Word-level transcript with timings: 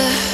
after 0.00 0.29